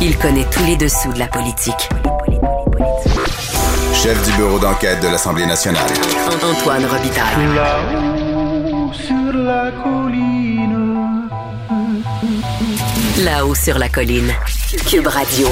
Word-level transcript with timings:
Il 0.00 0.16
connaît 0.16 0.46
tous 0.48 0.64
les 0.64 0.76
dessous 0.76 1.12
de 1.12 1.18
la 1.18 1.26
politique. 1.26 1.88
Chef 3.92 4.24
du 4.24 4.36
bureau 4.36 4.60
d'enquête 4.60 5.00
de 5.02 5.08
l'Assemblée 5.08 5.44
nationale. 5.44 5.90
Antoine 6.40 6.84
Robitaille. 6.84 7.54
Là-haut 7.56 8.92
sur 8.92 9.32
la 9.32 9.72
colline. 9.82 11.28
Là-haut 13.24 13.54
sur 13.56 13.76
la 13.76 13.88
colline. 13.88 14.32
Cube 14.88 15.08
Radio. 15.08 15.48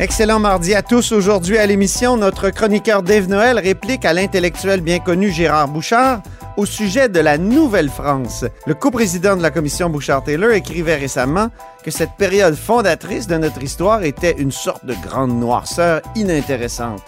Excellent 0.00 0.38
mardi 0.38 0.74
à 0.74 0.80
tous. 0.80 1.12
Aujourd'hui 1.12 1.58
à 1.58 1.66
l'émission, 1.66 2.16
notre 2.16 2.48
chroniqueur 2.48 3.02
Dave 3.02 3.28
Noël 3.28 3.58
réplique 3.58 4.06
à 4.06 4.14
l'intellectuel 4.14 4.80
bien 4.80 5.00
connu 5.00 5.30
Gérard 5.30 5.68
Bouchard 5.68 6.22
au 6.56 6.66
sujet 6.66 7.08
de 7.08 7.20
la 7.20 7.38
Nouvelle-France. 7.38 8.44
Le 8.66 8.74
coprésident 8.74 9.36
de 9.36 9.42
la 9.42 9.50
commission 9.50 9.90
Bouchard-Taylor 9.90 10.52
écrivait 10.52 10.96
récemment 10.96 11.48
que 11.84 11.90
cette 11.90 12.16
période 12.18 12.54
fondatrice 12.54 13.26
de 13.26 13.36
notre 13.36 13.62
histoire 13.62 14.02
était 14.02 14.36
une 14.38 14.52
sorte 14.52 14.84
de 14.84 14.94
grande 15.06 15.38
noirceur 15.38 16.02
inintéressante. 16.14 17.02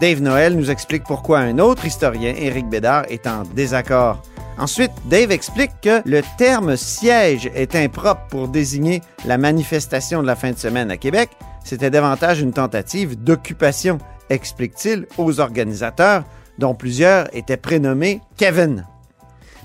Dave 0.00 0.20
Noël 0.20 0.56
nous 0.56 0.70
explique 0.70 1.04
pourquoi 1.04 1.38
un 1.38 1.58
autre 1.58 1.86
historien, 1.86 2.34
Éric 2.36 2.68
Bédard, 2.68 3.04
est 3.08 3.26
en 3.26 3.42
désaccord. 3.42 4.20
Ensuite, 4.58 4.92
Dave 5.06 5.32
explique 5.32 5.72
que 5.82 6.00
le 6.04 6.22
terme 6.38 6.76
siège 6.76 7.50
est 7.54 7.74
impropre 7.74 8.26
pour 8.28 8.48
désigner 8.48 9.02
la 9.24 9.38
manifestation 9.38 10.22
de 10.22 10.26
la 10.26 10.36
fin 10.36 10.52
de 10.52 10.58
semaine 10.58 10.90
à 10.90 10.96
Québec. 10.96 11.30
C'était 11.64 11.90
davantage 11.90 12.40
une 12.40 12.52
tentative 12.52 13.22
d'occupation, 13.22 13.98
explique-t-il 14.30 15.06
aux 15.18 15.40
organisateurs, 15.40 16.24
dont 16.58 16.74
plusieurs 16.74 17.34
étaient 17.34 17.56
prénommés 17.56 18.20
Kevin. 18.36 18.86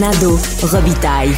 Nado 0.00 0.38
Robitaille. 0.62 1.34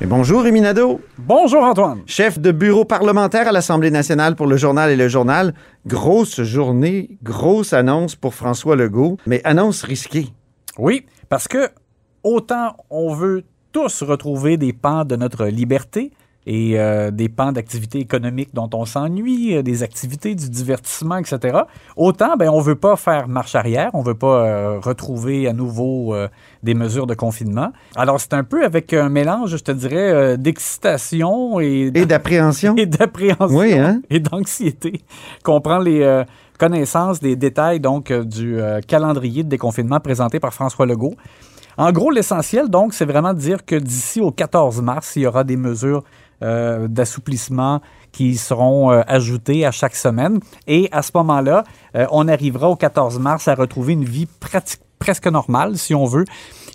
Et 0.00 0.06
bonjour, 0.06 0.42
Réminado. 0.42 1.00
Bonjour, 1.18 1.62
Antoine. 1.62 2.00
Chef 2.04 2.40
de 2.40 2.50
bureau 2.50 2.84
parlementaire 2.84 3.46
à 3.46 3.52
l'Assemblée 3.52 3.92
nationale 3.92 4.34
pour 4.34 4.48
le 4.48 4.56
journal 4.56 4.90
et 4.90 4.96
le 4.96 5.06
journal. 5.06 5.54
Grosse 5.86 6.42
journée, 6.42 7.16
grosse 7.22 7.72
annonce 7.72 8.16
pour 8.16 8.34
François 8.34 8.74
Legault, 8.74 9.18
mais 9.26 9.40
annonce 9.44 9.84
risquée. 9.84 10.26
Oui, 10.78 11.06
parce 11.28 11.46
que 11.46 11.68
autant 12.24 12.76
on 12.90 13.14
veut 13.14 13.44
tous 13.70 14.02
retrouver 14.02 14.56
des 14.56 14.72
pans 14.72 15.04
de 15.04 15.14
notre 15.14 15.46
liberté 15.46 16.10
et 16.46 16.78
euh, 16.78 17.10
des 17.10 17.28
pans 17.28 17.52
d'activités 17.52 18.00
économiques 18.00 18.50
dont 18.52 18.68
on 18.74 18.84
s'ennuie, 18.84 19.56
euh, 19.56 19.62
des 19.62 19.82
activités 19.82 20.34
du 20.34 20.50
divertissement, 20.50 21.16
etc. 21.16 21.60
Autant, 21.96 22.36
ben, 22.36 22.50
on 22.50 22.60
veut 22.60 22.74
pas 22.74 22.96
faire 22.96 23.28
marche 23.28 23.54
arrière, 23.54 23.90
on 23.94 24.02
veut 24.02 24.14
pas 24.14 24.46
euh, 24.46 24.78
retrouver 24.80 25.48
à 25.48 25.52
nouveau 25.52 26.14
euh, 26.14 26.28
des 26.62 26.74
mesures 26.74 27.06
de 27.06 27.14
confinement. 27.14 27.72
Alors, 27.96 28.20
c'est 28.20 28.34
un 28.34 28.44
peu 28.44 28.64
avec 28.64 28.92
un 28.92 29.08
mélange, 29.08 29.50
je 29.50 29.62
te 29.62 29.72
dirais, 29.72 30.36
d'excitation 30.36 31.60
et, 31.60 31.90
d'appréhension. 31.90 32.74
et 32.76 32.86
d'appréhension 32.86 33.56
Oui, 33.56 33.74
hein? 33.74 34.02
et 34.10 34.20
d'anxiété 34.20 35.02
qu'on 35.42 35.60
prend 35.60 35.78
les 35.78 36.24
connaissances 36.58 37.20
des 37.20 37.36
détails 37.36 37.80
donc 37.80 38.12
du 38.12 38.58
calendrier 38.86 39.42
de 39.42 39.48
déconfinement 39.48 40.00
présenté 40.00 40.40
par 40.40 40.52
François 40.52 40.86
Legault. 40.86 41.14
En 41.76 41.90
gros, 41.90 42.10
l'essentiel, 42.10 42.68
donc, 42.68 42.94
c'est 42.94 43.04
vraiment 43.04 43.34
de 43.34 43.38
dire 43.38 43.64
que 43.64 43.74
d'ici 43.74 44.20
au 44.20 44.30
14 44.30 44.80
mars, 44.80 45.16
il 45.16 45.22
y 45.22 45.26
aura 45.26 45.42
des 45.42 45.56
mesures 45.56 46.04
euh, 46.44 46.88
d'assouplissement 46.88 47.80
qui 48.12 48.36
seront 48.36 48.92
euh, 48.92 49.00
ajoutées 49.06 49.64
à 49.64 49.70
chaque 49.70 49.96
semaine. 49.96 50.40
Et 50.66 50.88
à 50.92 51.00
ce 51.00 51.10
moment-là, 51.14 51.64
euh, 51.96 52.06
on 52.10 52.28
arrivera 52.28 52.68
au 52.68 52.76
14 52.76 53.18
mars 53.18 53.48
à 53.48 53.54
retrouver 53.54 53.94
une 53.94 54.04
vie 54.04 54.28
presque 54.98 55.26
normale, 55.26 55.78
si 55.78 55.94
on 55.94 56.04
veut. 56.04 56.26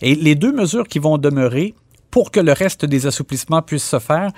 Et 0.01 0.15
les 0.15 0.33
deux 0.33 0.51
mesures 0.51 0.87
qui 0.87 0.97
vont 0.97 1.19
demeurer 1.19 1.75
pour 2.09 2.31
que 2.31 2.39
le 2.39 2.51
reste 2.51 2.83
des 2.83 3.05
assouplissements 3.05 3.61
puissent 3.61 3.87
se 3.87 3.99
faire, 3.99 4.31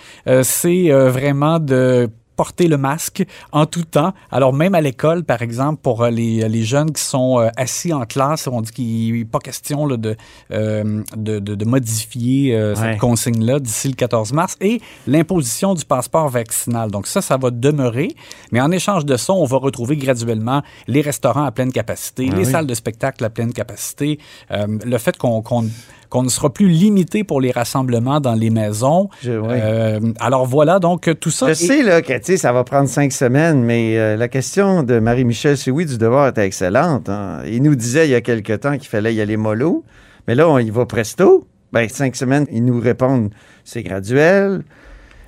c'est 0.44 0.90
vraiment 0.90 1.58
de 1.58 2.10
porter 2.42 2.68
le 2.68 2.78
masque 2.78 3.24
en 3.52 3.66
tout 3.74 3.84
temps. 3.98 4.14
Alors 4.32 4.52
même 4.62 4.74
à 4.74 4.82
l'école, 4.88 5.24
par 5.24 5.42
exemple, 5.48 5.80
pour 5.84 5.98
euh, 6.02 6.10
les, 6.10 6.50
les 6.50 6.64
jeunes 6.74 6.92
qui 6.92 7.04
sont 7.04 7.32
euh, 7.40 7.50
assis 7.66 7.94
en 7.94 8.06
classe, 8.14 8.48
on 8.48 8.62
dit 8.62 8.72
qu'il 8.72 9.14
n'est 9.20 9.26
pas 9.26 9.40
question 9.40 9.86
là, 9.86 9.96
de, 9.98 10.16
euh, 10.52 11.04
de, 11.16 11.38
de, 11.48 11.54
de 11.62 11.66
modifier 11.66 12.56
euh, 12.56 12.72
Ouais. 12.72 12.76
cette 12.94 13.00
consigne-là 13.00 13.60
d'ici 13.60 13.88
le 13.90 13.96
14 13.96 14.32
mars 14.34 14.56
et 14.62 14.82
l'imposition 15.08 15.74
du 15.74 15.84
passeport 15.86 16.30
vaccinal. 16.30 16.90
Donc 16.90 17.06
ça, 17.06 17.22
ça 17.22 17.36
va 17.38 17.50
demeurer. 17.52 18.10
Mais 18.52 18.62
en 18.62 18.72
échange 18.72 19.06
de 19.06 19.18
ça, 19.18 19.34
on 19.34 19.46
va 19.46 19.58
retrouver 19.58 19.96
graduellement 19.98 20.62
les 20.88 21.02
restaurants 21.02 21.44
à 21.46 21.52
pleine 21.52 21.72
capacité, 21.72 22.24
les 22.30 22.46
oui. 22.46 22.52
salles 22.54 22.68
de 22.68 22.74
spectacle 22.74 23.24
à 23.26 23.30
pleine 23.30 23.52
capacité, 23.54 24.20
euh, 24.52 24.68
le 24.94 24.98
fait 24.98 25.16
qu'on 25.18 25.42
qu'on 25.42 25.64
qu'on 26.12 26.22
ne 26.24 26.30
sera 26.30 26.52
plus 26.52 26.68
limité 26.68 27.24
pour 27.24 27.42
les 27.42 27.50
rassemblements 27.50 28.20
dans 28.20 28.36
les 28.36 28.52
maisons. 28.52 29.10
Je- 29.24 29.32
oui. 29.32 29.48
Euh, 29.50 30.00
alors 30.20 30.46
voilà, 30.46 30.78
donc 30.78 31.10
tout 31.20 31.32
ça. 31.32 31.48
Je 31.48 31.52
est- 31.54 31.56
sais 31.56 31.82
là, 31.82 32.04
que 32.04 32.38
ça 32.38 32.52
va 32.52 32.64
prendre 32.64 32.88
cinq 32.90 33.12
semaines, 33.14 33.64
mais 33.64 33.98
euh, 33.98 34.16
la 34.18 34.28
question 34.28 34.84
de 34.84 35.00
Marie-Michel 35.00 35.58
Sioui 35.58 35.86
du 35.86 35.98
Devoir 35.98 36.28
était 36.28 36.46
excellente. 36.46 37.10
hein. 37.10 37.40
Il 37.48 37.64
nous 37.64 37.74
disait 37.76 38.06
il 38.08 38.12
y 38.12 38.16
a 38.16 38.22
quelque 38.22 38.54
temps 38.54 38.78
qu'il 38.78 38.90
fallait 38.90 39.16
y 39.16 39.22
aller 39.22 39.38
mollo, 39.38 39.84
mais 40.28 40.36
là, 40.36 40.48
on 40.50 40.60
y 40.60 40.70
va 40.70 40.86
presto. 40.86 41.48
Ben, 41.72 41.88
cinq 41.88 42.18
semaines, 42.18 42.46
ils 42.52 42.66
nous 42.66 42.80
répondent 42.82 43.30
c'est 43.64 43.82
graduel. 43.82 44.64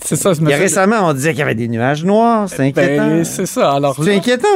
C'est 0.06 0.16
ça, 0.18 0.34
je 0.34 0.42
me 0.42 0.48
Il 0.48 0.52
y 0.52 0.54
a 0.54 0.58
fais- 0.58 0.64
récemment, 0.64 1.08
on 1.08 1.14
disait 1.14 1.32
qu'il 1.32 1.40
y 1.40 1.44
avait 1.44 1.56
des 1.56 1.68
nuages 1.68 2.04
noirs. 2.04 2.50
C'est 2.50 2.60
inquiétant. 2.62 3.08
Ben, 3.08 3.24
c'est 3.24 3.46
ça. 3.46 3.72
Alors 3.72 3.96
c'est 3.96 4.10
là, 4.12 4.18
inquiétant. 4.18 4.48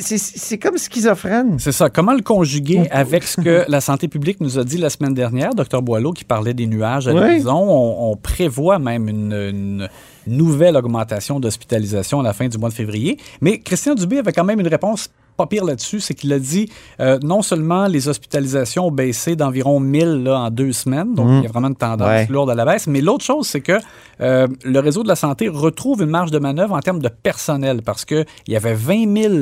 c'est- 0.00 0.58
comme 0.58 0.76
schizophrène. 0.78 1.56
C'est 1.58 1.72
ça. 1.72 1.88
Comment 1.88 2.14
le 2.14 2.22
conjuguer 2.22 2.88
avec 2.90 3.24
ce 3.24 3.40
que 3.40 3.64
la 3.68 3.80
santé 3.80 4.08
publique 4.08 4.40
nous 4.40 4.58
a 4.58 4.64
dit 4.64 4.76
la 4.78 4.90
semaine 4.90 5.14
dernière, 5.14 5.54
Dr 5.54 5.82
Boileau, 5.82 6.12
qui 6.12 6.24
parlait 6.24 6.54
des 6.54 6.66
nuages 6.66 7.06
à 7.08 7.12
Oui. 7.12 7.20
l'horizon. 7.20 7.56
On, 7.56 8.10
on 8.12 8.16
prévoit 8.16 8.78
même 8.78 9.08
une, 9.08 9.32
une 9.32 9.88
nouvelle 10.26 10.76
augmentation 10.76 11.38
d'hospitalisation 11.40 12.20
à 12.20 12.22
la 12.22 12.32
fin 12.32 12.48
du 12.48 12.58
mois 12.58 12.68
de 12.68 12.74
février. 12.74 13.18
Mais 13.40 13.58
Christian 13.60 13.94
Dubé 13.94 14.18
avait 14.18 14.32
quand 14.32 14.44
même 14.44 14.60
une 14.60 14.68
réponse 14.68 15.10
pas 15.38 15.46
pire 15.46 15.64
là-dessus, 15.64 16.00
c'est 16.00 16.12
qu'il 16.14 16.32
a 16.34 16.38
dit 16.38 16.68
euh, 17.00 17.18
non 17.22 17.40
seulement 17.40 17.86
les 17.86 18.08
hospitalisations 18.08 18.88
ont 18.88 18.90
baissé 18.90 19.36
d'environ 19.36 19.80
1000 19.80 20.24
là, 20.24 20.40
en 20.40 20.50
deux 20.50 20.72
semaines, 20.72 21.14
donc 21.14 21.28
il 21.38 21.42
y 21.44 21.46
a 21.46 21.50
vraiment 21.50 21.68
une 21.68 21.76
tendance 21.76 22.06
Ouais. 22.08 22.26
lourde 22.28 22.50
à 22.50 22.54
la 22.54 22.64
baisse, 22.66 22.86
mais 22.86 23.00
l'autre 23.00 23.24
chose, 23.24 23.46
c'est 23.46 23.60
que 23.62 23.78
euh, 24.20 24.46
le 24.64 24.78
réseau 24.80 25.02
de 25.02 25.08
la 25.08 25.16
santé 25.16 25.48
retrouve 25.48 26.02
une 26.02 26.10
marge 26.10 26.30
de 26.30 26.38
manœuvre 26.38 26.74
en 26.74 26.80
termes 26.80 27.00
de 27.00 27.08
personnel, 27.08 27.80
parce 27.82 28.04
qu'il 28.04 28.26
y 28.48 28.56
avait 28.56 28.74
20 28.74 29.16
000 29.22 29.34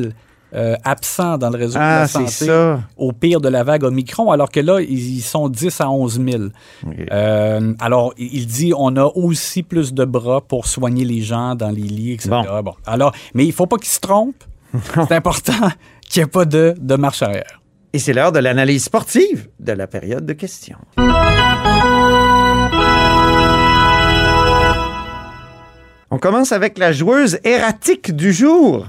euh, 0.55 0.77
absents 0.84 1.39
dans 1.39 1.51
le 1.51 1.59
réseau 1.59 1.75
de 1.75 1.83
Ah, 1.83 2.01
la 2.03 2.07
c'est 2.09 2.27
santé 2.28 2.47
au 2.97 3.13
pire 3.13 3.41
de 3.41 3.49
la 3.49 3.65
vague 3.65 3.83
Omicron, 3.84 4.31
alors 4.31 4.49
que 4.51 4.61
là, 4.61 4.81
ils 4.81 5.17
ils 5.17 5.21
sont 5.21 5.49
10 5.49 5.81
à 5.81 5.91
11 5.91 6.21
000. 6.25 6.43
Euh, 7.13 7.73
alors, 7.81 8.13
il 8.17 8.47
dit 8.47 8.73
on 8.77 8.97
a 8.97 9.05
aussi 9.05 9.63
plus 9.63 9.93
de 9.93 10.05
bras 10.05 10.41
pour 10.41 10.67
soigner 10.67 11.05
les 11.05 11.21
gens 11.21 11.55
dans 11.57 11.71
les 11.71 11.83
lits, 11.83 12.13
etc. 12.13 12.31
Bon. 12.65 12.75
Alors, 12.87 13.13
mais 13.34 13.45
il 13.45 13.53
faut 13.53 13.67
pas 13.67 13.77
qu'ils 13.77 13.89
se 13.91 14.01
trompent. 14.01 14.45
C'est 15.09 15.12
important 15.15 15.69
qu'il 16.09 16.22
n'y 16.22 16.27
ait 16.27 16.31
pas 16.31 16.44
de, 16.44 16.75
de 16.78 16.94
marche 16.97 17.22
arrière. 17.22 17.60
Et 17.93 17.99
c'est 17.99 18.12
l'heure 18.12 18.32
de 18.32 18.38
l'analyse 18.41 18.84
sportive 18.84 19.49
de 19.59 19.72
la 19.72 19.87
période 19.87 20.27
de 20.27 20.32
questions. 20.34 20.77
On 26.10 26.19
commence 26.19 26.53
avec 26.53 26.78
la 26.78 26.93
joueuse 26.93 27.39
erratique 27.45 28.15
du 28.15 28.33
jour. 28.33 28.86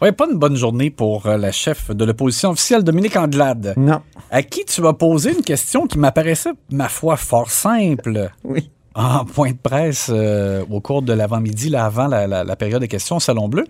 Ouais, 0.00 0.12
pas 0.12 0.26
une 0.30 0.38
bonne 0.38 0.56
journée 0.56 0.88
pour 0.90 1.26
euh, 1.26 1.36
la 1.36 1.52
chef 1.52 1.90
de 1.90 2.04
l'opposition 2.04 2.50
officielle, 2.50 2.84
Dominique 2.84 3.16
Anglade, 3.16 3.74
Non. 3.76 4.00
à 4.30 4.42
qui 4.42 4.64
tu 4.64 4.86
as 4.86 4.92
posé 4.94 5.32
une 5.32 5.42
question 5.42 5.86
qui 5.86 5.98
m'apparaissait, 5.98 6.52
ma 6.70 6.88
foi, 6.88 7.16
fort 7.16 7.50
simple? 7.50 8.30
Oui. 8.44 8.70
en 8.94 9.24
point 9.24 9.50
de 9.52 9.56
presse 9.62 10.10
euh, 10.12 10.64
au 10.70 10.80
cours 10.80 11.02
de 11.02 11.12
l'avant-midi, 11.12 11.68
là, 11.68 11.84
avant 11.84 12.06
la, 12.06 12.26
la- 12.26 12.44
la 12.44 12.56
période 12.56 12.80
de 12.80 12.86
questions 12.86 13.16
au 13.16 13.20
Salon 13.20 13.48
Bleu. 13.48 13.64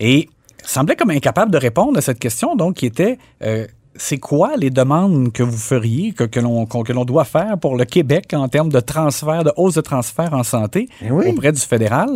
Et 0.00 0.28
semblait 0.64 0.96
comme 0.96 1.10
incapable 1.10 1.50
de 1.50 1.58
répondre 1.58 1.98
à 1.98 2.00
cette 2.02 2.18
question, 2.18 2.56
donc, 2.56 2.74
qui 2.76 2.86
était 2.86 3.18
euh, 3.42 3.66
c'est 3.96 4.18
quoi 4.18 4.52
les 4.56 4.70
demandes 4.70 5.32
que 5.32 5.42
vous 5.42 5.56
feriez, 5.56 6.12
que, 6.12 6.24
que 6.24 6.38
l'on 6.40 6.66
que 6.66 6.92
l'on 6.92 7.04
doit 7.04 7.24
faire 7.24 7.58
pour 7.58 7.76
le 7.76 7.84
Québec 7.84 8.32
en 8.32 8.48
termes 8.48 8.68
de 8.70 8.80
transfert, 8.80 9.42
de 9.44 9.52
hausse 9.56 9.74
de 9.74 9.80
transfert 9.80 10.32
en 10.34 10.44
santé 10.44 10.88
Eh 11.04 11.10
oui. 11.10 11.26
auprès 11.28 11.52
du 11.52 11.60
fédéral? 11.60 12.08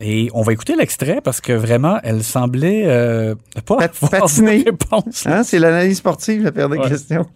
Et 0.00 0.28
on 0.34 0.42
va 0.42 0.52
écouter 0.52 0.74
l'extrait 0.76 1.20
parce 1.22 1.40
que 1.40 1.52
vraiment, 1.52 1.98
elle 2.02 2.24
semblait 2.24 2.82
euh, 2.86 3.36
pas 3.64 3.76
Pat- 3.76 3.94
avoir 4.02 4.10
de 4.12 4.18
patiner. 4.26 4.64
réponse. 4.64 5.24
Hein, 5.26 5.44
c'est 5.44 5.60
l'analyse 5.60 5.98
sportive, 5.98 6.42
la 6.42 6.52
période 6.52 6.72
de 6.72 6.78
Ouais. 6.78 6.88
questions. 6.90 7.26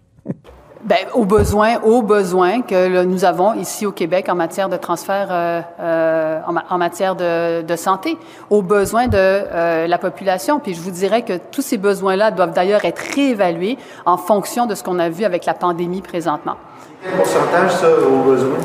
Ben, 0.81 1.07
aux 1.13 1.25
besoins, 1.25 1.81
aux 1.83 2.01
besoins 2.01 2.61
que 2.61 3.03
nous 3.03 3.25
avons 3.25 3.53
ici 3.53 3.85
au 3.85 3.91
Québec 3.91 4.27
en 4.29 4.35
matière 4.35 4.69
de 4.69 4.77
transfert, 4.77 5.27
euh, 5.29 5.61
euh, 5.81 6.39
en, 6.47 6.53
ma- 6.53 6.63
en 6.69 6.77
matière 6.77 7.15
de, 7.17 7.63
de 7.63 7.75
santé, 7.75 8.17
aux 8.49 8.61
besoins 8.61 9.07
de 9.07 9.17
euh, 9.17 9.87
la 9.87 9.97
population. 9.97 10.59
Puis 10.59 10.75
je 10.75 10.79
vous 10.81 10.91
dirais 10.91 11.23
que 11.23 11.33
tous 11.51 11.61
ces 11.61 11.77
besoins-là 11.77 12.31
doivent 12.31 12.53
d'ailleurs 12.53 12.85
être 12.85 13.01
réévalués 13.13 13.77
en 14.05 14.15
fonction 14.15 14.67
de 14.67 14.73
ce 14.73 14.81
qu'on 14.81 14.99
a 14.99 15.09
vu 15.09 15.25
avec 15.25 15.45
la 15.45 15.53
pandémie 15.53 16.01
présentement. 16.01 16.55
Quel 17.03 17.11
pourcentage, 17.11 17.71
ça, 17.71 17.87
au 17.89 18.23
besoin? 18.23 18.57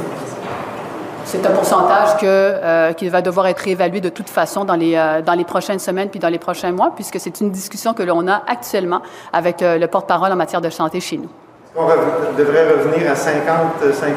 C'est 1.25 1.44
un 1.44 1.50
pourcentage 1.50 2.17
que, 2.19 2.26
euh, 2.26 2.93
qui 2.93 3.08
va 3.08 3.22
devoir 3.22 3.49
être 3.49 3.58
réévalué 3.58 4.00
de 4.00 4.08
toute 4.08 4.31
façon 4.31 4.64
dans 4.64 4.76
les, 4.76 4.94
euh, 4.94 5.20
dans 5.20 5.34
les 5.34 5.44
prochaines 5.44 5.81
semaines 5.81 6.10
puis 6.10 6.20
dans 6.20 6.28
les 6.28 6.38
prochains 6.38 6.70
mois, 6.70 6.93
puisque 6.94 7.19
c'est 7.19 7.40
une 7.40 7.50
discussion 7.50 7.93
que 7.93 8.05
l'on 8.05 8.28
a 8.28 8.43
actuellement 8.46 9.02
avec 9.32 9.56
le 9.62 9.87
porte-parole 9.87 10.31
en 10.31 10.37
matière 10.37 10.60
de 10.60 10.70
santé 10.70 11.00
chez 11.00 11.17
nous. 11.17 11.28
On 11.76 11.87
rev- 11.87 12.37
devrait 12.38 12.71
revenir 12.73 13.11
à 13.11 13.15
50-50? 13.15 14.12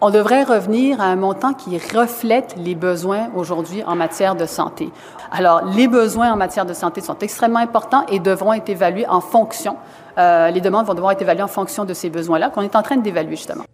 On 0.00 0.10
devrait 0.10 0.44
revenir 0.44 1.00
à 1.00 1.04
un 1.04 1.16
montant 1.16 1.52
qui 1.54 1.78
reflète 1.78 2.54
les 2.58 2.74
besoins 2.74 3.28
aujourd'hui 3.34 3.82
en 3.84 3.94
matière 3.96 4.34
de 4.36 4.44
santé. 4.46 4.90
Alors, 5.32 5.64
les 5.64 5.88
besoins 5.88 6.32
en 6.32 6.36
matière 6.36 6.66
de 6.66 6.74
santé 6.74 7.00
sont 7.00 7.18
extrêmement 7.20 7.58
importants 7.58 8.04
et 8.08 8.18
devront 8.20 8.52
être 8.52 8.68
évalués 8.68 9.06
en 9.08 9.20
fonction. 9.20 9.76
euh, 10.18 10.50
les 10.50 10.60
demandes 10.60 10.86
vont 10.86 10.94
devoir 10.94 11.12
être 11.12 11.22
évaluées 11.22 11.42
en 11.42 11.48
fonction 11.48 11.84
de 11.84 11.92
ces 11.94 12.08
besoins-là 12.10 12.50
qu'on 12.50 12.62
est 12.62 12.76
en 12.76 12.82
train 12.82 12.96
d'évaluer 12.96 13.36
justement. 13.36 13.64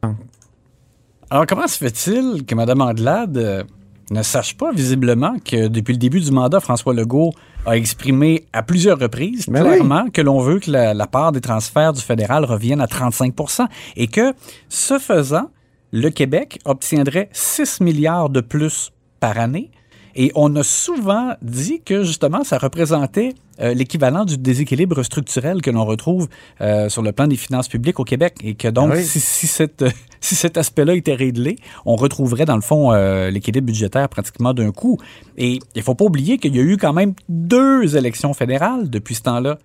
Alors, 1.30 1.46
comment 1.46 1.66
se 1.66 1.78
fait-il 1.78 2.44
que 2.46 2.54
Mme 2.54 2.80
Andelade 2.82 3.36
euh, 3.38 3.62
ne 4.10 4.22
sache 4.22 4.56
pas 4.56 4.72
visiblement 4.72 5.36
que 5.44 5.68
depuis 5.68 5.92
le 5.92 5.98
début 5.98 6.20
du 6.20 6.30
mandat, 6.30 6.60
François 6.60 6.94
Legault 6.94 7.32
a 7.66 7.76
exprimé 7.76 8.46
à 8.52 8.62
plusieurs 8.62 8.98
reprises 8.98 9.46
Ben 9.48 9.62
clairement 9.62 10.10
que 10.10 10.20
l'on 10.20 10.40
veut 10.40 10.58
que 10.58 10.70
la, 10.70 10.94
la 10.94 11.06
part 11.06 11.32
des 11.32 11.40
transferts 11.40 11.92
du 11.92 12.00
fédéral 12.00 12.44
revienne 12.44 12.80
à 12.80 12.86
35% 12.86 13.66
et 13.96 14.08
que, 14.08 14.34
ce 14.68 14.98
faisant, 14.98 15.50
le 15.92 16.10
Québec 16.10 16.58
obtiendrait 16.64 17.28
6 17.32 17.80
milliards 17.80 18.30
de 18.30 18.40
plus 18.40 18.92
par 19.20 19.38
année. 19.38 19.70
Et 20.14 20.30
on 20.34 20.54
a 20.56 20.62
souvent 20.62 21.34
dit 21.42 21.80
que 21.84 22.02
justement, 22.04 22.44
ça 22.44 22.58
représentait 22.58 23.34
euh, 23.60 23.74
l'équivalent 23.74 24.24
du 24.24 24.38
déséquilibre 24.38 25.02
structurel 25.02 25.62
que 25.62 25.70
l'on 25.70 25.84
retrouve 25.84 26.28
euh, 26.60 26.88
sur 26.88 27.02
le 27.02 27.12
plan 27.12 27.26
des 27.26 27.36
finances 27.36 27.68
publiques 27.68 28.00
au 28.00 28.04
Québec. 28.04 28.36
Et 28.42 28.54
que 28.54 28.68
donc, 28.68 28.90
Ah 28.92 28.96
oui. 28.96 29.04
si, 29.04 29.20
si, 29.20 29.46
cette, 29.46 29.84
si 30.20 30.34
cet 30.34 30.56
aspect-là 30.56 30.94
était 30.94 31.14
réglé, 31.14 31.56
on 31.86 31.96
retrouverait 31.96 32.44
dans 32.44 32.56
le 32.56 32.62
fond 32.62 32.92
euh, 32.92 33.30
l'équilibre 33.30 33.66
budgétaire 33.66 34.08
pratiquement 34.08 34.54
d'un 34.54 34.70
coup. 34.70 34.98
Et 35.36 35.58
il 35.74 35.82
faut 35.82 35.94
pas 35.94 36.04
oublier 36.04 36.38
qu'il 36.38 36.54
y 36.56 36.58
a 36.58 36.62
eu 36.62 36.76
quand 36.76 36.92
même 36.92 37.14
deux 37.28 37.96
élections 37.96 38.34
fédérales 38.34 38.90
depuis 38.90 39.14
ce 39.14 39.22
temps-là. 39.22 39.58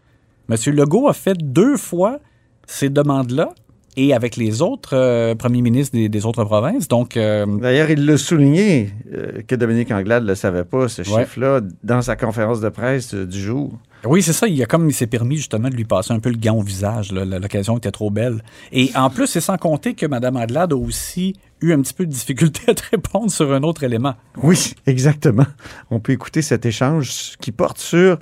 Monsieur 0.49 0.71
Legault 0.71 1.07
a 1.09 1.13
fait 1.13 1.37
deux 1.37 1.75
fois 1.77 2.19
ces 2.65 2.89
demandes-là 2.89 3.49
et 3.97 4.13
avec 4.13 4.37
les 4.37 4.61
autres 4.61 4.91
euh, 4.95 5.35
premiers 5.35 5.61
ministres 5.61 5.97
des, 5.97 6.07
des 6.07 6.25
autres 6.25 6.43
provinces. 6.45 6.87
Donc, 6.87 7.17
euh, 7.17 7.45
D'ailleurs, 7.45 7.89
il 7.89 8.05
l'a 8.05 8.17
souligné 8.17 8.91
euh, 9.13 9.41
que 9.45 9.55
Dominique 9.55 9.91
Anglade 9.91 10.23
ne 10.23 10.29
le 10.29 10.35
savait 10.35 10.63
pas, 10.63 10.87
ce 10.87 11.01
Ouais. 11.01 11.23
chiffre-là, 11.23 11.61
dans 11.83 12.01
sa 12.01 12.15
conférence 12.15 12.61
de 12.61 12.69
presse 12.69 13.13
du 13.13 13.39
jour. 13.41 13.73
Oui, 14.05 14.21
c'est 14.21 14.31
ça. 14.33 14.47
Il 14.47 14.61
a 14.61 14.67
comme 14.67 14.87
il 14.87 14.93
s'est 14.93 15.07
permis 15.07 15.35
justement 15.37 15.69
de 15.69 15.75
lui 15.75 15.83
passer 15.83 16.13
un 16.13 16.19
peu 16.19 16.29
le 16.29 16.37
gant 16.37 16.55
au 16.55 16.61
visage. 16.61 17.11
L'occasion 17.11 17.77
était 17.77 17.91
trop 17.91 18.11
belle. 18.11 18.43
Et 18.71 18.91
en 18.95 19.09
plus, 19.09 19.25
c'est 19.25 19.41
sans 19.41 19.57
compter 19.57 19.95
que 19.95 20.05
Mme 20.05 20.37
Adlade 20.37 20.71
a 20.71 20.75
aussi 20.77 21.33
eu 21.61 21.73
un 21.73 21.81
petit 21.81 21.95
peu 21.95 22.05
de 22.05 22.11
difficulté 22.11 22.61
à 22.67 22.75
te 22.75 22.83
répondre 22.91 23.31
sur 23.31 23.51
un 23.51 23.63
autre 23.63 23.83
élément. 23.83 24.13
Oui, 24.43 24.73
exactement. 24.85 25.47
On 25.89 25.99
peut 25.99 26.13
écouter 26.13 26.43
cet 26.43 26.67
échange 26.67 27.33
qui 27.41 27.51
porte 27.51 27.79
sur 27.79 28.19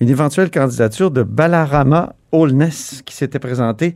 une 0.00 0.08
éventuelle 0.08 0.50
candidature 0.50 1.10
de 1.10 1.22
Balarama 1.22 2.14
Holness 2.32 3.02
qui 3.04 3.14
s'était 3.14 3.38
présentée 3.38 3.94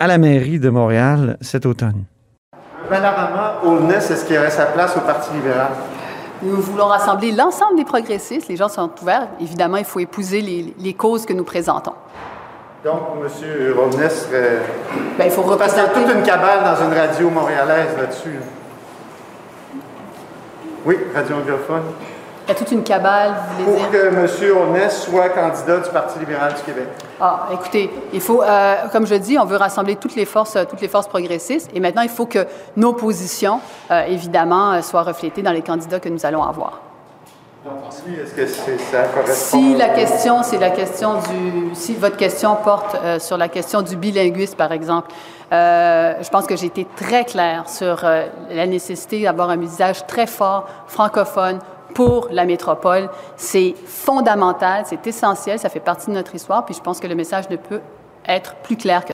à 0.00 0.06
la 0.06 0.16
mairie 0.16 0.58
de 0.58 0.70
Montréal 0.70 1.36
cet 1.42 1.66
automne. 1.66 2.04
Balarama 2.88 3.60
Holness, 3.62 4.10
est-ce 4.10 4.24
qu'il 4.24 4.38
aurait 4.38 4.50
sa 4.50 4.66
place 4.66 4.96
au 4.96 5.00
Parti 5.00 5.30
libéral? 5.34 5.68
Nous 6.42 6.56
voulons 6.56 6.86
rassembler 6.86 7.32
l'ensemble 7.32 7.76
des 7.76 7.84
progressistes. 7.84 8.48
Les 8.48 8.56
gens 8.56 8.70
sont 8.70 8.90
ouverts. 9.02 9.28
Évidemment, 9.40 9.76
il 9.76 9.84
faut 9.84 10.00
épouser 10.00 10.40
les, 10.40 10.74
les 10.78 10.94
causes 10.94 11.26
que 11.26 11.34
nous 11.34 11.44
présentons. 11.44 11.92
Donc, 12.82 13.00
M. 13.22 13.74
Holness 13.78 14.26
serait... 14.26 14.62
Ben, 15.18 15.26
il 15.26 15.30
faut 15.30 15.42
Parce 15.42 15.74
qu'il 15.74 15.82
y 15.82 15.84
a 15.84 15.88
représenter... 15.88 16.06
toute 16.06 16.16
une 16.16 16.22
cabale 16.22 16.64
dans 16.64 16.86
une 16.86 16.98
radio 16.98 17.28
montréalaise 17.28 17.94
là-dessus. 17.98 18.38
Oui, 20.86 20.96
radio 21.14 21.36
anglophone. 21.36 21.82
Il 22.50 22.54
y 22.54 22.56
a 22.56 22.58
toute 22.58 22.72
une 22.72 22.82
cabale, 22.82 23.32
vous 23.58 23.64
voulez 23.64 23.78
Pour 23.78 23.90
dire? 23.90 24.00
que 24.00 24.06
M. 24.08 24.56
Holness 24.56 25.02
soit 25.04 25.28
candidat 25.28 25.78
du 25.78 25.88
Parti 25.90 26.18
libéral 26.18 26.52
du 26.52 26.60
Québec. 26.62 26.88
Ah, 27.20 27.46
écoutez, 27.52 27.88
il 28.12 28.20
faut, 28.20 28.42
euh, 28.42 28.74
comme 28.90 29.06
je 29.06 29.14
dis, 29.14 29.38
on 29.38 29.44
veut 29.44 29.56
rassembler 29.56 29.94
toutes 29.94 30.16
les 30.16 30.24
forces, 30.24 30.56
euh, 30.56 30.64
toutes 30.68 30.80
les 30.80 30.88
forces 30.88 31.06
progressistes, 31.06 31.70
et 31.72 31.78
maintenant 31.78 32.02
il 32.02 32.08
faut 32.08 32.26
que 32.26 32.44
nos 32.76 32.92
positions, 32.92 33.60
euh, 33.92 34.02
évidemment, 34.08 34.82
soient 34.82 35.04
reflétées 35.04 35.42
dans 35.42 35.52
les 35.52 35.62
candidats 35.62 36.00
que 36.00 36.08
nous 36.08 36.26
allons 36.26 36.42
avoir. 36.42 36.80
Est-ce 38.20 38.34
que 38.34 38.46
c'est- 38.48 38.78
ça 38.78 39.02
correspond? 39.14 39.58
Si 39.58 39.76
la 39.76 39.90
question, 39.90 40.42
c'est 40.42 40.58
la 40.58 40.70
question 40.70 41.14
du, 41.30 41.72
si 41.74 41.94
votre 41.94 42.16
question 42.16 42.56
porte 42.56 42.96
euh, 43.04 43.20
sur 43.20 43.36
la 43.36 43.46
question 43.46 43.82
du 43.82 43.94
bilinguisme, 43.94 44.56
par 44.56 44.72
exemple, 44.72 45.12
euh, 45.52 46.14
je 46.20 46.28
pense 46.30 46.46
que 46.46 46.56
j'ai 46.56 46.66
été 46.66 46.84
très 46.96 47.24
claire 47.24 47.68
sur 47.68 48.00
euh, 48.04 48.26
la 48.50 48.66
nécessité 48.66 49.22
d'avoir 49.22 49.50
un 49.50 49.60
usage 49.60 50.04
très 50.08 50.26
fort 50.26 50.66
francophone 50.88 51.60
pour 51.94 52.28
la 52.30 52.44
métropole. 52.44 53.08
C'est 53.36 53.74
fondamental, 53.86 54.84
c'est 54.86 55.06
essentiel, 55.06 55.58
ça 55.58 55.68
fait 55.68 55.80
partie 55.80 56.08
de 56.08 56.14
notre 56.14 56.34
histoire, 56.34 56.64
puis 56.64 56.74
je 56.74 56.80
pense 56.80 57.00
que 57.00 57.06
le 57.06 57.14
message 57.14 57.48
ne 57.50 57.56
peut 57.56 57.80
être 58.26 58.54
plus 58.62 58.76
clair 58.76 59.04
que 59.04 59.12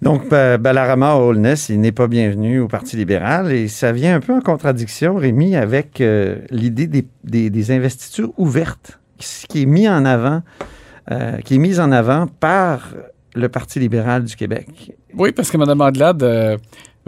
Donc, 0.00 0.28
Ba- 0.28 0.58
Balarama 0.58 1.14
Holness, 1.16 1.68
il 1.70 1.80
n'est 1.80 1.92
pas 1.92 2.06
bienvenu 2.06 2.60
au 2.60 2.68
Parti 2.68 2.96
libéral 2.96 3.50
et 3.50 3.66
ça 3.68 3.90
vient 3.92 4.14
un 4.14 4.20
peu 4.20 4.32
en 4.34 4.40
contradiction, 4.40 5.16
Rémi, 5.16 5.56
avec 5.56 6.00
euh, 6.00 6.36
l'idée 6.50 6.86
des, 6.86 7.04
des- 7.24 7.50
des 7.50 7.70
investitures 7.72 8.32
ouvertes, 8.38 8.98
qui 9.18 9.46
qui 9.48 9.62
est 9.62 9.66
mis 9.66 9.88
en 9.88 10.04
avant, 10.04 10.42
euh, 11.10 11.38
qui 11.38 11.56
est 11.56 11.58
mise 11.58 11.80
en 11.80 11.90
avant 11.90 12.26
par 12.28 12.90
le 13.34 13.48
Parti 13.48 13.80
libéral 13.80 14.22
du 14.24 14.36
Québec. 14.36 14.92
Oui, 15.16 15.32
parce 15.32 15.50
que 15.50 15.56
Mme 15.56 15.80
Andelade 15.80 16.22
euh, 16.22 16.56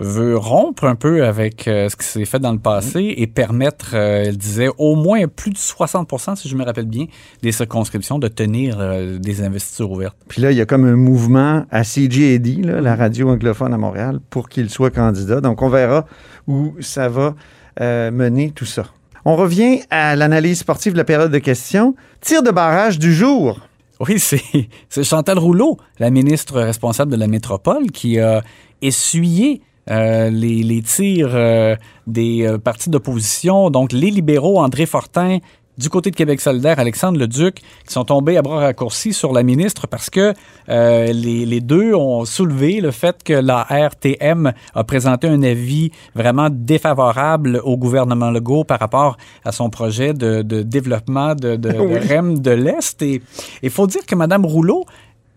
veut 0.01 0.37
rompre 0.37 0.85
un 0.85 0.95
peu 0.95 1.25
avec 1.25 1.69
euh, 1.69 1.89
ce 1.91 1.97
qui 1.97 2.07
s'est 2.07 2.25
fait 2.25 2.39
dans 2.39 2.53
le 2.53 2.59
passé 2.59 3.15
et 3.19 3.27
permettre, 3.27 3.91
euh, 3.95 4.25
elle 4.27 4.39
disait, 4.39 4.69
au 4.79 4.97
moins 4.97 5.29
plus 5.29 5.51
de 5.51 5.59
60 5.59 6.37
si 6.37 6.49
je 6.49 6.57
me 6.57 6.65
rappelle 6.65 6.87
bien, 6.87 7.07
des 7.43 7.53
circonscriptions 7.53 8.19
de 8.19 8.29
tenir 8.29 8.79
euh, 8.81 9.19
des 9.19 9.43
investitures 9.43 9.91
ouvertes. 9.91 10.17
Puis 10.29 10.41
là, 10.41 10.53
il 10.53 10.57
y 10.57 10.61
a 10.61 10.67
comme 10.67 10.87
un 10.87 10.97
mouvement 10.97 11.67
à 11.71 11.83
CJAD, 11.83 12.65
là, 12.65 12.81
la 12.81 12.97
radio 12.97 13.29
anglophone 13.29 13.75
à 13.75 13.79
Montréal, 13.79 14.21
pour 14.31 14.49
qu'il 14.49 14.71
soit 14.71 14.91
candidat. 14.91 15.43
Donc, 15.43 15.61
on 15.61 15.69
verra 15.69 16.07
où 16.47 16.75
ça 16.81 17.09
va 17.09 17.35
euh, 17.81 18.11
mener 18.11 18.53
tout 18.53 18.65
ça. 18.65 18.87
On 19.27 19.37
revient 19.37 19.83
à 19.91 20.17
l'analyse 20.17 20.61
sportive 20.61 20.95
de 20.95 20.99
la 20.99 21.05
période 21.05 21.31
de 21.31 21.39
questions. 21.39 21.95
Tir 22.23 22.43
de 22.43 22.51
barrage 22.51 22.99
du 22.99 23.15
jour. 23.15 23.61
Oui, 24.01 24.19
c'est 24.19 25.05
Chantal 25.05 25.39
Rouleau, 25.39 25.77
la 25.99 26.09
ministre 26.09 26.59
responsable 26.59 27.13
de 27.13 27.19
la 27.19 27.27
métropole, 27.27 27.91
qui 27.91 28.19
a 28.19 28.43
essuyé 28.81 29.61
les, 29.91 30.63
les 30.63 30.83
tirs 30.83 31.31
euh, 31.35 31.77
des 32.07 32.47
euh, 32.47 32.59
partis 32.59 32.91
d'opposition, 32.91 33.71
donc 33.71 33.93
les 33.93 34.11
libéraux, 34.11 34.61
André 34.61 34.87
Fortin, 34.87 35.39
du 35.79 35.89
côté 35.89 36.11
de 36.11 36.17
Québec 36.17 36.41
solidaire, 36.41 36.79
Alexandre 36.79 37.19
Leduc, 37.19 37.57
qui 37.87 37.93
sont 37.93 38.05
tombés 38.05 38.37
à 38.37 38.43
bras 38.43 38.59
raccourcis 38.59 39.15
sur 39.15 39.33
la 39.33 39.43
ministre 39.43 39.87
parce 39.87 40.11
que 40.11 40.35
euh, 40.69 41.07
les, 41.07 41.47
les 41.47 41.61
deux 41.61 41.95
ont 41.95 42.25
soulevé 42.25 42.81
le 42.81 42.91
fait 42.91 43.23
que 43.25 43.33
la 43.33 43.63
RTM 43.63 44.53
a 44.75 44.85
présenté 44.85 45.27
un 45.27 45.43
avis 45.43 45.91
vraiment 46.15 46.49
défavorable 46.51 47.61
au 47.65 47.79
gouvernement 47.79 48.31
Legault 48.31 48.65
par 48.65 48.79
rapport 48.79 49.17
à 49.45 49.53
son 49.53 49.71
projet 49.71 50.13
de, 50.13 50.43
de 50.43 50.63
développement 50.63 51.35
de, 51.35 51.57
de, 51.57 51.71
de 51.73 52.15
REM 52.15 52.39
de 52.39 52.51
l'Est. 52.51 53.01
Et 53.03 53.23
il 53.63 53.71
faut 53.71 53.87
dire 53.87 54.05
que 54.07 54.15
Mme 54.15 54.45
Rouleau, 54.45 54.85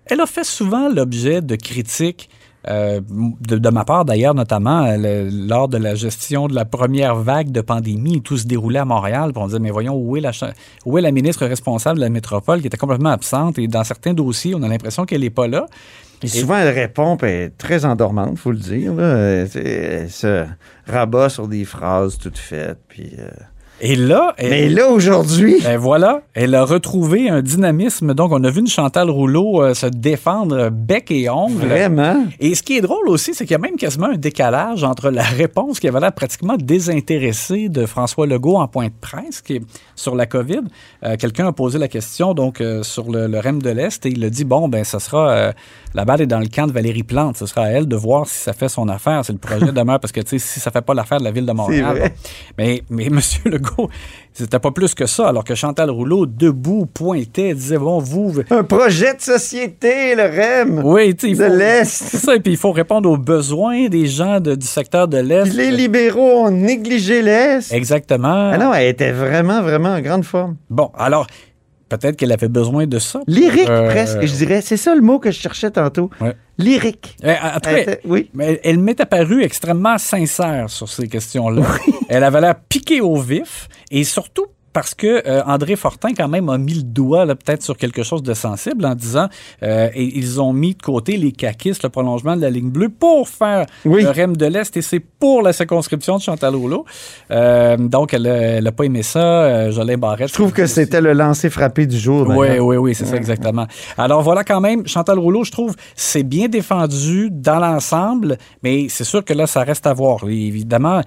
elle 0.05 0.19
a 0.19 0.25
fait 0.25 0.43
souvent 0.43 0.89
l'objet 0.89 1.41
de 1.41 1.55
critiques 1.55 2.29
euh, 2.70 3.01
de, 3.41 3.58
de 3.58 3.70
ma 3.70 3.84
part 3.84 4.05
d'ailleurs, 4.05 4.34
notamment 4.34 4.86
euh, 4.86 4.98
le- 4.98 5.48
lors 5.48 5.67
de 5.67 5.77
la 5.77 5.96
gestion 5.96 6.48
de 6.48 6.55
la 6.55 6.65
première 6.65 7.15
vague 7.15 7.51
de 7.51 7.62
pandémie, 7.62 8.22
tout 8.22 8.38
se 8.38 8.46
déroulait 8.48 8.79
à 8.79 8.86
Montréal. 8.86 9.32
Puis 9.34 9.41
on 9.43 9.48
disait, 9.48 9.60
mais 9.60 9.72
voyons, 9.72 9.96
où 9.96 10.15
est, 10.17 10.22
la, 10.22 10.32
où 10.86 10.98
est 10.98 11.01
la 11.01 11.12
ministre 11.12 11.46
responsable 11.46 11.98
de 12.00 12.03
la 12.03 12.10
métropole 12.10 12.62
qui 12.62 12.67
était 12.67 12.77
complètement 12.77 13.10
absente? 13.10 13.60
Et 13.60 13.67
dans 13.67 13.84
certains 13.84 14.13
dossiers, 14.13 14.55
on 14.55 14.63
a 14.63 14.67
l'impression 14.67 15.05
qu'elle 15.05 15.22
n'est 15.22 15.29
pas 15.29 15.48
là. 15.48 15.65
Et 16.22 16.27
souvent, 16.27 16.55
elle 16.55 16.74
répond, 16.74 17.17
puis 17.17 17.29
elle 17.29 17.41
est 17.41 17.58
très 17.58 17.84
endormante, 17.84 18.38
faut 18.38 18.51
le 18.51 18.58
dire. 18.58 18.93
Là. 18.93 19.17
Elle 19.55 20.10
se 20.10 20.46
rabat 20.88 21.27
sur 21.27 21.50
des 21.50 21.65
phrases 21.65 22.17
toutes 22.17 22.38
faites, 22.38 22.79
puis 22.88 23.12
euh, 23.20 23.27
Et 23.82 23.96
là, 23.96 24.34
elle, 24.38 24.50
Mais 24.50 24.70
là, 24.70 24.89
aujourd'hui, 24.89 25.60
ben 25.62 25.77
voilà, 25.77 26.22
elle 26.34 26.56
a 26.56 26.63
retrouvé 26.63 27.30
un 27.30 27.42
dynamisme. 27.42 28.13
Donc, 28.13 28.32
on 28.32 28.44
a 28.44 28.50
vu 28.50 28.62
une 28.62 28.68
Chantal 28.68 29.10
Rouleau 29.10 29.62
euh, 29.62 29.74
se 29.74 29.88
défendre 29.88 30.70
bec 30.70 31.12
et 31.12 31.30
ongle. 31.30 31.65
vraiment? 31.65 32.25
Et 32.39 32.56
ce 32.56 32.63
qui 32.63 32.77
est 32.77 32.82
drôle 32.82 33.10
aussi, 33.10 33.34
c'est 33.34 33.46
qu'il 33.46 33.53
y 33.53 33.56
a 33.56 33.60
même 33.60 33.75
quasiment 33.75 34.08
un 34.08 34.18
décalage 34.18 34.84
entre 34.84 35.10
la 35.10 35.24
réponse 35.24 35.80
qui 35.80 35.88
avait 35.88 36.00
l'air 36.00 36.13
pratiquement 36.13 36.56
désintéressée 36.58 37.70
de 37.70 37.86
François 37.86 38.25
Legault 38.27 38.58
en 38.58 38.68
point 38.68 38.88
de 38.88 38.94
presse 39.01 39.42
qui 39.42 39.56
est 39.56 39.62
sur 39.96 40.15
la 40.15 40.25
COVID. 40.25 40.62
Euh, 41.03 41.15
Quelqu'un 41.18 41.48
a 41.48 41.51
posé 41.51 41.77
la 41.80 41.88
question 41.88 42.34
donc 42.34 42.62
euh, 42.62 42.84
sur 42.84 43.12
le, 43.12 43.27
le 43.27 43.39
REM 43.39 43.62
de 43.62 43.70
l'Est 43.70 44.06
et 44.06 44.10
il 44.10 44.24
a 44.24 44.30
dit 44.30 44.44
bon 44.44 44.68
ben 44.68 44.84
ça 44.84 45.00
sera 45.00 45.30
euh, 45.32 45.51
la 45.94 46.06
balle 46.06 46.22
est 46.22 46.27
dans 46.27 46.39
le 46.39 46.48
camp 46.48 46.68
de 46.68 46.72
Valérie 46.72 47.03
Plante, 47.03 47.38
ce 47.38 47.46
sera 47.46 47.63
à 47.63 47.70
elle 47.70 47.88
de 47.88 47.96
voir 47.96 48.27
si 48.27 48.38
ça 48.38 48.53
fait 48.53 48.70
son 48.70 48.88
affaire, 48.89 49.24
si 49.25 49.32
le 49.32 49.38
projet 49.38 49.72
demeure 49.72 50.00
parce 50.00 50.12
que 50.12 50.22
tu 50.22 50.38
sais 50.38 50.39
si 50.39 50.60
ça 50.60 50.72
fait 50.72 50.82
pas 50.82 50.94
l'affaire 50.94 51.20
de 51.20 51.24
la 51.24 51.32
ville 51.32 51.46
de 51.46 51.51
Montréal. 51.51 51.96
vrai. 51.98 52.10
bon. 52.10 52.15
Mais 52.58 52.84
mais 52.89 53.10
monsieur 53.12 53.50
Legault, 53.50 53.62
c'était 54.34 54.60
pas 54.60 54.72
plus 54.72 54.93
que 54.96 55.05
ça 55.05 55.27
alors 55.29 55.43
que 55.43 55.55
Chantal 55.55 55.89
Rouleau 55.89 56.25
debout 56.25 56.86
pointait 56.86 57.53
disait 57.53 57.77
bon 57.77 58.00
vous 58.00 58.34
Un 58.50 58.63
projet 58.63 59.13
de 59.15 59.22
société, 59.22 60.15
le 60.15 60.24
REM. 60.24 60.82
oui, 60.84 61.15
tu 61.15 61.34
De 61.34 61.43
l'Est. 61.46 61.86
C'est 62.03 62.17
ça, 62.17 62.36
et 62.36 62.39
puis 62.39 62.51
il 62.53 62.58
faut 62.58 62.72
répondre 62.72 63.10
aux 63.10 63.17
besoins 63.17 63.88
des 63.89 64.05
gens 64.08 64.39
de- 64.39 64.55
du 64.55 64.65
secteur 64.67 65.08
de 65.08 65.17
l'Est. 65.17 65.53
Les 65.53 65.72
libéraux 65.72 66.46
ont 66.46 66.51
négligé 66.51 67.22
l'Est. 67.22 67.72
Exactement. 67.74 68.51
Ah 68.53 68.58
non, 68.58 68.74
elle 68.74 68.88
était 68.88 69.12
vraiment, 69.12 69.62
vraiment 69.62 69.89
en 69.89 70.01
grande 70.01 70.24
forme. 70.25 70.55
Bon, 70.70 70.91
alors, 70.98 71.27
peut-être 71.98 72.16
qu'elle 72.18 72.32
avait 72.32 72.48
besoin 72.50 72.86
de 72.88 73.00
ça. 73.00 73.22
Lyrique, 73.28 73.70
Euh, 73.70 73.90
presque, 73.90 74.22
je 74.26 74.34
dirais. 74.36 74.62
C'est 74.62 74.78
ça 74.78 74.94
le 74.96 75.02
mot 75.02 75.20
que 75.20 75.32
je 75.32 75.40
cherchais 75.40 75.72
tantôt. 75.72 76.10
Ouais. 76.22 76.34
Lyrique. 76.58 77.18
Eh, 77.24 77.30
en 77.32 77.34
tout 77.60 77.70
Elle 77.70 77.86
cas, 77.86 77.92
était- 77.94 78.00
oui. 78.06 78.30
mais 78.34 78.46
elle, 78.46 78.60
elle 78.64 78.80
m'est 78.80 79.00
apparue 79.02 79.42
extrêmement 79.44 79.98
sincère 79.98 80.70
sur 80.70 80.88
ces 80.90 81.08
questions-là. 81.08 81.64
Elle 82.10 82.24
avait 82.24 82.42
l'air 82.42 82.56
piquée 82.70 83.02
au 83.02 83.16
vif 83.20 83.68
et 83.90 84.04
surtout 84.04 84.46
parce 84.74 84.94
que 84.96 85.22
euh, 85.27 85.42
André 85.46 85.75
Fortin 85.75 86.13
quand 86.15 86.27
même 86.27 86.50
a 86.50 86.58
mis 86.58 86.74
le 86.74 86.84
doigt 86.84 87.25
là, 87.25 87.36
peut-être 87.36 87.62
sur 87.63 87.77
quelque 87.77 88.03
chose 88.03 88.24
de 88.24 88.34
sensible 88.34 88.86
en 88.86 88.96
disant 88.96 89.27
euh, 89.62 89.89
et 89.94 90.03
ils 90.18 90.42
ont 90.42 90.51
mis 90.51 90.74
de 90.75 90.82
côté 90.82 91.15
les 91.18 91.32
caquistes, 91.32 91.84
le 91.84 91.89
prolongement 91.89 92.36
de 92.36 92.42
la 92.42 92.50
ligne 92.50 92.70
bleue 92.70 92.89
pour 92.89 93.30
faire 93.30 93.65
Oui. 93.86 94.03
le 94.03 94.10
REM 94.10 94.36
de 94.36 94.46
l'Est 94.48 94.75
et 94.75 94.82
c'est 94.82 95.00
pour 95.00 95.42
la 95.44 95.53
circonscription 95.53 96.18
de 96.18 96.22
Chantal 96.22 96.56
Rouleau. 96.56 96.86
Euh, 97.32 97.77
donc 97.77 98.13
elle, 98.13 98.27
a- 98.27 98.36
elle 98.58 98.68
a 98.68 98.72
pas 98.72 98.84
aimé 98.86 99.03
ça. 99.03 99.20
Euh, 99.44 99.72
Jolin 99.72 99.98
Barrette. 99.98 100.30
Je 100.30 100.34
trouve 100.34 100.51
que 100.51 100.65
c'était 100.65 101.01
le 101.01 101.13
lancer 101.13 101.50
frappé 101.50 101.86
du 101.86 101.98
jour. 101.98 102.27
Oui, 102.30 102.48
oui, 102.60 102.77
oui, 102.77 102.96
c'est 102.96 103.06
ça 103.06 103.15
exactement. 103.15 103.68
Alors 103.98 104.22
voilà 104.22 104.44
quand 104.44 104.60
même, 104.62 104.88
Chantal 104.88 105.20
Rouleau, 105.20 105.44
je 105.44 105.51
trouve, 105.51 105.75
c'est 105.96 106.24
bien 106.24 106.48
défendu 106.48 107.30
dans 107.32 107.60
l'ensemble, 107.60 108.38
mais 108.63 108.88
c'est 108.89 109.03
sûr 109.03 109.24
que 109.24 109.34
là, 109.34 109.48
ça 109.48 109.62
reste 109.63 109.86
à 109.88 109.94
voir. 109.94 110.20
Et 110.27 110.48
évidemment, 110.48 111.01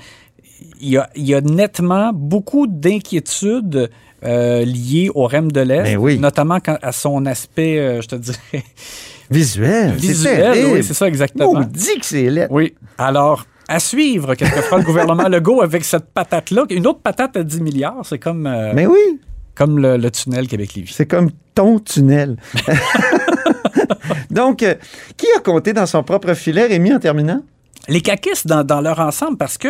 il 0.81 0.89
y 0.91 0.97
a, 0.97 1.09
il 1.17 1.27
y 1.27 1.35
a 1.35 1.41
nettement 1.41 2.13
beaucoup 2.15 2.67
d'inquiétudes 2.67 3.91
euh, 4.25 4.65
liées 4.65 5.11
au 5.15 5.27
REM 5.27 5.53
de 5.53 5.61
l'Est, 5.61 5.83
Ben 5.83 5.97
oui. 5.99 6.19
notamment 6.19 6.59
quand- 6.61 6.79
à 6.83 6.93
son 6.93 7.27
aspect, 7.27 7.79
euh, 7.79 8.01
je 8.03 8.09
te 8.09 8.17
dirais, 8.17 8.65
Visuel. 9.31 9.93
visuel. 9.93 10.67
Oui, 10.75 10.85
c'est 10.85 10.95
ça 10.95 11.09
exactement. 11.09 11.61
dit 11.63 11.99
que 11.99 12.07
c'est 12.07 12.31
laid. 12.31 12.47
Oui. 12.51 12.75
Alors, 12.97 13.45
à 13.69 13.81
suivre, 13.81 14.35
qu'est-ce 14.37 14.53
que 14.55 14.61
fera 14.63 14.79
le 14.79 14.85
gouvernement 14.91 15.29
Legault 15.29 15.63
avec 15.63 15.85
cette 15.85 16.07
patate-là? 16.15 16.65
Une 16.71 16.87
autre 16.87 17.01
patate 17.01 17.37
à 17.37 17.43
10 17.43 17.61
milliards, 17.61 18.05
c'est 18.05 18.19
comme, 18.21 18.47
euh, 18.47 18.73
Mais 18.75 18.87
oui, 18.87 19.21
comme 19.57 19.79
le, 19.81 19.97
le 19.97 20.11
tunnel 20.13 20.47
Québec-Lévis. 20.47 20.93
c'est 20.95 21.07
comme 21.07 21.31
ton 21.55 21.79
tunnel. 21.81 22.37
Donc, 24.31 24.63
euh, 24.63 24.75
qui 25.17 25.27
a 25.37 25.41
compté 25.41 25.73
dans 25.73 25.87
son 25.87 26.03
propre 26.03 26.35
filet, 26.35 26.67
Rémi, 26.67 26.93
en 26.95 26.99
terminant? 27.01 27.43
Les 27.89 28.01
caquistes 28.01 28.47
dans, 28.47 28.65
dans 28.65 28.81
leur 28.81 28.99
ensemble, 29.01 29.37
parce 29.37 29.59
que 29.59 29.69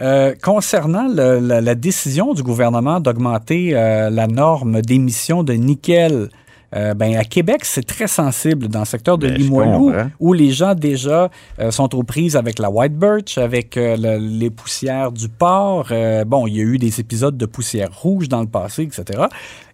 euh, 0.00 0.34
concernant 0.42 1.06
le- 1.08 1.38
la, 1.40 1.60
la 1.60 1.74
décision 1.74 2.32
du 2.34 2.42
gouvernement 2.42 3.00
d'augmenter 3.00 3.70
euh, 3.74 4.10
la 4.10 4.26
norme 4.26 4.80
d'émission 4.80 5.42
de 5.42 5.52
nickel, 5.52 6.28
euh, 6.74 6.92
ben, 6.92 7.16
à 7.16 7.24
Québec, 7.24 7.64
c'est 7.64 7.86
très 7.86 8.06
sensible 8.08 8.68
dans 8.68 8.80
le 8.80 8.84
secteur 8.84 9.16
de 9.16 9.26
Ben, 9.26 9.36
Limoilou, 9.38 9.90
où 10.20 10.34
les 10.34 10.50
gens 10.50 10.74
déjà 10.74 11.30
euh, 11.60 11.70
sont 11.70 11.94
aux 11.94 12.02
prises 12.02 12.36
avec 12.36 12.58
la 12.58 12.68
white 12.68 12.94
birch, 12.94 13.38
avec 13.38 13.76
euh, 13.78 13.96
le- 13.98 14.18
les 14.18 14.50
poussières 14.50 15.10
du 15.10 15.28
port. 15.30 15.88
Euh, 15.92 16.24
bon, 16.26 16.46
il 16.46 16.56
y 16.56 16.60
a 16.60 16.64
eu 16.64 16.76
des 16.76 17.00
épisodes 17.00 17.38
de 17.38 17.46
poussière 17.46 17.88
rouge 17.98 18.28
dans 18.28 18.42
le 18.42 18.48
passé, 18.48 18.82
etc. 18.82 19.24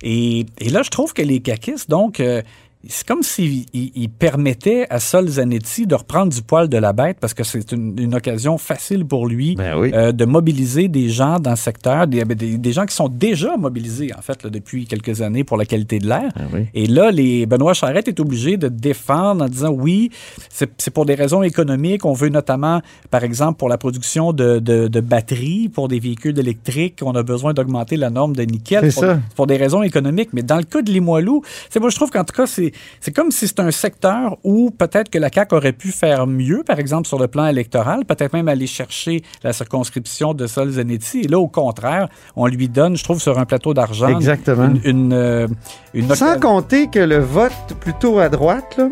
Et, 0.02 0.46
et 0.60 0.68
là, 0.68 0.82
je 0.82 0.90
trouve 0.90 1.12
que 1.12 1.22
les 1.22 1.40
caquistes, 1.40 1.90
donc, 1.90 2.20
euh, 2.20 2.42
c'est 2.88 3.06
comme 3.06 3.22
s'ils 3.22 3.66
ils- 3.72 3.92
ils 3.94 4.08
permettaient 4.08 4.86
à 4.90 5.00
Sol 5.00 5.28
Zanetti 5.28 5.86
de 5.86 5.94
reprendre 5.94 6.32
du 6.32 6.42
poil 6.42 6.68
de 6.68 6.76
la 6.78 6.92
bête 6.92 7.18
parce 7.20 7.34
que 7.34 7.44
c'est 7.44 7.72
une, 7.72 7.98
une 7.98 8.14
occasion 8.14 8.58
facile 8.58 9.04
pour 9.06 9.26
lui 9.26 9.54
Ben 9.54 9.78
oui. 9.78 9.90
euh, 9.94 10.12
de 10.12 10.24
mobiliser 10.24 10.88
des 10.88 11.08
gens 11.08 11.38
dans 11.38 11.50
le 11.50 11.56
secteur, 11.56 12.06
des, 12.06 12.24
des- 12.24 12.58
des 12.58 12.72
gens 12.72 12.86
qui 12.86 12.94
sont 12.94 13.08
déjà 13.08 13.56
mobilisés, 13.56 14.10
en 14.16 14.22
fait, 14.22 14.42
là, 14.42 14.50
depuis 14.50 14.86
quelques 14.86 15.22
années 15.22 15.44
pour 15.44 15.56
la 15.56 15.64
qualité 15.64 15.98
de 15.98 16.06
l'air. 16.08 16.30
Ben 16.36 16.46
oui. 16.52 16.66
Et 16.74 16.86
là, 16.86 17.10
les, 17.10 17.46
Benoît 17.46 17.74
Charette 17.74 18.08
est 18.08 18.20
obligé 18.20 18.56
de 18.56 18.68
défendre 18.68 19.44
en 19.44 19.48
disant 19.48 19.70
oui, 19.70 20.10
c'est 20.50 20.70
c'est 20.78 20.90
pour 20.92 21.06
des 21.06 21.14
raisons 21.14 21.42
économiques. 21.42 22.04
On 22.04 22.12
veut 22.12 22.28
notamment, 22.28 22.82
par 23.10 23.24
exemple, 23.24 23.58
pour 23.58 23.68
la 23.68 23.78
production 23.78 24.32
de, 24.32 24.58
de- 24.58 24.88
de 24.88 25.00
batteries 25.00 25.68
pour 25.68 25.88
des 25.88 25.98
véhicules 26.00 26.38
électriques, 26.38 26.98
on 27.02 27.12
a 27.14 27.22
besoin 27.22 27.54
d'augmenter 27.54 27.96
la 27.96 28.10
norme 28.10 28.34
de 28.36 28.42
nickel. 28.42 28.90
C'est 28.92 28.94
pour, 28.94 29.02
ça. 29.04 29.20
pour 29.36 29.46
des 29.46 29.56
raisons 29.56 29.82
économiques. 29.82 30.30
Mais 30.32 30.42
dans 30.42 30.56
le 30.56 30.64
cas 30.64 30.82
de 30.82 30.90
Limoilou, 30.90 31.42
c'est 31.70 31.80
moi 31.80 31.90
je 31.90 31.96
trouve 31.96 32.10
qu'en 32.10 32.24
tout 32.24 32.34
cas, 32.34 32.46
c'est 32.46 32.72
c'est 33.00 33.14
comme 33.14 33.30
si 33.30 33.48
c'est 33.48 33.60
un 33.60 33.70
secteur 33.70 34.38
où 34.44 34.70
peut-être 34.70 35.10
que 35.10 35.18
la 35.18 35.30
CAQ 35.32 35.54
aurait 35.54 35.72
pu 35.72 35.88
faire 35.88 36.26
mieux, 36.26 36.62
par 36.64 36.78
exemple, 36.78 37.06
sur 37.08 37.18
le 37.18 37.28
plan 37.28 37.46
électoral, 37.46 38.04
peut-être 38.04 38.32
même 38.32 38.48
aller 38.48 38.66
chercher 38.66 39.22
la 39.42 39.52
circonscription 39.52 40.34
de 40.34 40.46
Sol 40.46 40.70
Zanetti. 40.70 41.20
Et 41.20 41.28
là, 41.28 41.38
au 41.38 41.48
contraire, 41.48 42.08
on 42.36 42.46
lui 42.46 42.68
donne, 42.68 42.96
je 42.96 43.04
trouve, 43.04 43.20
sur 43.20 43.38
un 43.38 43.44
plateau 43.44 43.74
d'argent, 43.74 44.08
Exactement. 44.08 44.66
une, 44.66 44.80
une, 44.84 45.12
euh, 45.12 45.48
une 45.92 46.14
Sans 46.14 46.38
compter 46.38 46.88
que 46.88 46.98
le 46.98 47.18
vote 47.18 47.52
plutôt 47.80 48.18
à 48.18 48.28
droite, 48.28 48.76
là, 48.78 48.88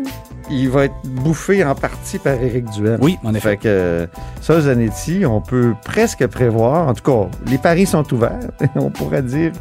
il 0.49 0.69
va 0.69 0.85
être 0.85 0.95
bouffé 1.05 1.63
en 1.63 1.75
partie 1.75 2.19
par 2.19 2.33
Éric 2.33 2.69
Duhem. 2.71 2.97
Oui, 3.01 3.17
en 3.23 3.33
effet. 3.33 3.51
Fait 3.51 3.57
que 3.57 3.67
euh, 3.67 4.07
Zanetti, 4.61 5.25
on 5.25 5.41
peut 5.41 5.73
presque 5.85 6.25
prévoir. 6.27 6.87
En 6.87 6.93
tout 6.93 7.03
cas, 7.03 7.29
les 7.47 7.57
paris 7.57 7.85
sont 7.85 8.11
ouverts. 8.13 8.39
on 8.75 8.89
pourrait 8.89 9.21
dire 9.21 9.51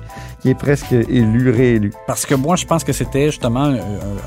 qu'il 0.41 0.51
est 0.51 0.57
presque 0.57 0.93
élu, 0.93 1.51
réélu. 1.51 1.93
Parce 2.07 2.27
que 2.27 2.35
moi, 2.35 2.57
je 2.57 2.67
pense 2.67 2.85
que 2.85 2.93
c'était 2.93 3.27
justement 3.27 3.73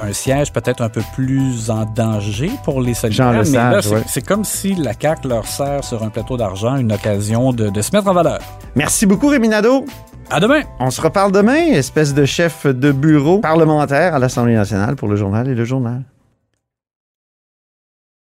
un, 0.04 0.14
siège 0.14 0.52
peut-être 0.52 0.82
un 0.82 0.90
peu 0.90 1.02
plus 1.14 1.70
en 1.70 1.86
danger 1.86 2.52
pour 2.64 2.82
les 2.82 2.94
solidaires. 2.94 3.44
Mais 3.46 3.52
là, 3.52 3.82
c'est 3.82 3.94
ouais. 3.94 4.22
comme 4.26 4.44
si 4.44 4.76
la 4.76 4.94
CAQ 5.00 5.28
leur 5.28 5.46
sert 5.46 5.84
sur 5.84 6.04
un 6.04 6.10
plateau 6.10 6.38
d'argent 6.38 6.76
une 6.76 6.92
occasion 6.92 7.54
de, 7.54 7.70
de 7.70 7.82
se 7.82 7.96
mettre 7.96 8.08
en 8.08 8.14
valeur. 8.14 8.40
Merci 8.76 9.06
beaucoup, 9.06 9.28
Rémi 9.28 9.50
Nadeau. 9.50 9.86
À 10.30 10.40
demain! 10.40 10.62
On 10.80 10.90
se 10.90 11.02
reparle 11.02 11.32
demain, 11.32 11.68
espèce 11.74 12.14
de 12.14 12.26
chef 12.26 12.66
de 12.66 12.92
bureau 12.92 13.40
parlementaire 13.40 14.16
à 14.16 14.20
l'Assemblée 14.20 14.56
nationale 14.56 14.96
pour 14.96 15.08
le 15.08 15.16
journal 15.16 15.48
et 15.48 15.54
le 15.54 15.66
journal. 15.66 16.02